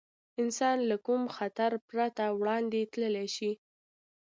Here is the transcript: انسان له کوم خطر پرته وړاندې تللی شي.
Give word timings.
انسان 0.41 0.77
له 0.89 0.97
کوم 1.05 1.21
خطر 1.35 1.71
پرته 1.89 2.23
وړاندې 2.39 2.79
تللی 2.93 3.27
شي. 3.35 3.51